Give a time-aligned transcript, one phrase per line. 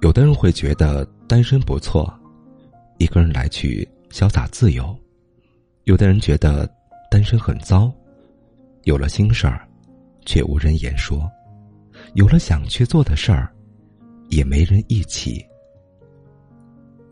[0.00, 2.12] 有的人会觉得单身不错，
[2.98, 4.96] 一个人来去潇洒自由；
[5.84, 6.70] 有的人觉得
[7.10, 7.92] 单身很糟，
[8.84, 9.68] 有了心事儿，
[10.24, 11.28] 却无人言说；
[12.14, 13.52] 有了想去做的事儿，
[14.28, 15.44] 也没人一起。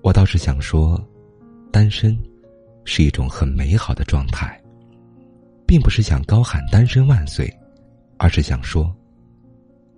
[0.03, 0.97] 我倒是想说，
[1.73, 2.17] 单身
[2.85, 4.63] 是一种很美好的状态，
[5.67, 7.53] 并不是想高喊“单身万岁”，
[8.17, 8.95] 而是想说，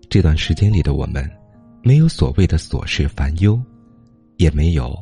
[0.08, 1.30] 这段时间里的我们。
[1.88, 3.58] 没有所谓的琐事烦忧，
[4.36, 4.94] 也没有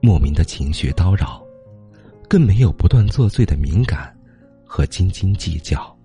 [0.00, 1.40] 莫名的情绪叨扰，
[2.28, 4.12] 更没有不断作祟的敏感
[4.64, 5.96] 和斤斤计较。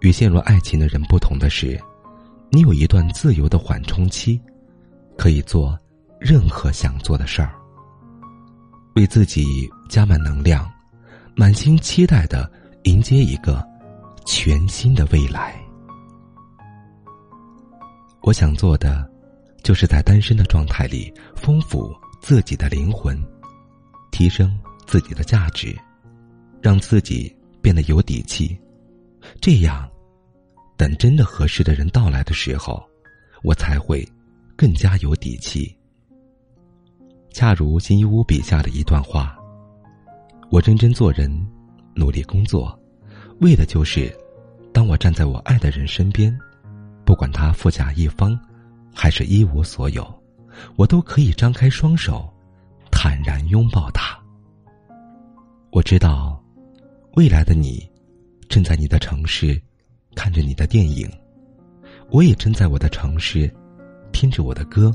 [0.00, 1.78] 与陷入爱情的人不同的是，
[2.48, 4.40] 你有一段自由的缓冲期，
[5.18, 5.78] 可以做
[6.18, 7.52] 任何想做的事儿，
[8.94, 9.44] 为自己
[9.90, 10.66] 加满能量，
[11.34, 12.50] 满心期待的
[12.84, 13.62] 迎接一个
[14.24, 15.54] 全新的未来。
[18.26, 19.08] 我想做的，
[19.62, 23.16] 就是在单身的状态里丰富自己的灵魂，
[24.10, 24.52] 提升
[24.84, 25.72] 自己的价值，
[26.60, 27.32] 让自己
[27.62, 28.58] 变得有底气。
[29.40, 29.88] 这样，
[30.76, 32.84] 等真的合适的人到来的时候，
[33.44, 34.04] 我才会
[34.56, 35.72] 更加有底气。
[37.30, 39.38] 恰如金一屋笔下的一段话
[40.50, 41.30] ：“我认真做人，
[41.94, 42.76] 努力工作，
[43.40, 44.12] 为的就是，
[44.72, 46.36] 当我站在我爱的人身边。”
[47.06, 48.38] 不管他富甲一方，
[48.92, 50.04] 还是一无所有，
[50.74, 52.28] 我都可以张开双手，
[52.90, 54.18] 坦然拥抱他。
[55.70, 56.42] 我知道，
[57.14, 57.88] 未来的你，
[58.48, 59.58] 正在你的城市，
[60.16, 61.08] 看着你的电影，
[62.10, 63.48] 我也正在我的城市，
[64.12, 64.92] 听着我的歌。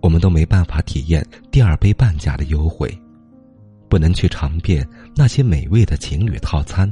[0.00, 2.96] 我们都没办法体验第二杯半价的优惠，
[3.88, 6.88] 不能去尝遍那些美味的情侣套餐，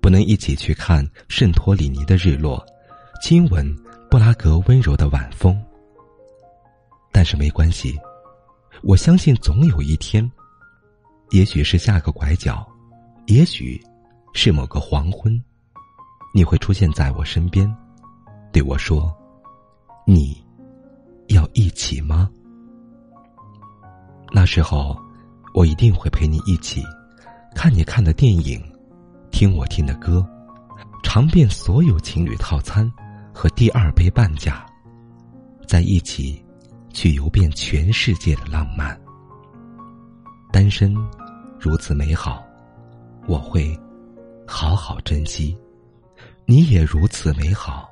[0.00, 2.64] 不能一起去看圣托里尼的日落。
[3.20, 3.76] 亲吻
[4.10, 5.60] 布拉格温柔的晚风，
[7.12, 7.98] 但是没关系，
[8.82, 10.30] 我相信总有一天，
[11.30, 12.66] 也许是下个拐角，
[13.26, 13.80] 也许
[14.34, 15.38] 是某个黄昏，
[16.32, 17.70] 你会出现在我身边，
[18.52, 19.14] 对我说
[20.06, 20.40] ：“你
[21.28, 22.30] 要一起吗？”
[24.32, 24.96] 那时候，
[25.54, 26.82] 我一定会陪你一起，
[27.54, 28.62] 看你看的电影，
[29.32, 30.24] 听我听的歌，
[31.02, 32.90] 尝遍所有情侣套餐。
[33.40, 34.66] 和第二杯半价，
[35.64, 36.44] 在一起
[36.92, 39.00] 去游遍全世界的浪漫。
[40.52, 40.92] 单身
[41.56, 42.44] 如此美好，
[43.28, 43.78] 我会
[44.44, 45.56] 好好珍惜；
[46.46, 47.88] 你也如此美好，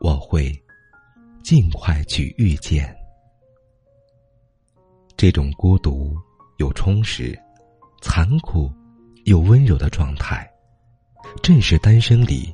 [0.00, 0.52] 我会
[1.44, 2.92] 尽快去遇见。
[5.16, 6.16] 这种孤独
[6.56, 7.38] 又充实、
[8.02, 8.68] 残酷
[9.26, 10.44] 又温柔的状态，
[11.40, 12.52] 正是单身里。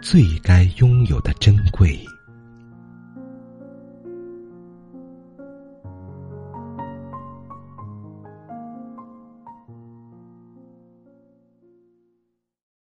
[0.00, 1.98] 最该拥有的珍贵。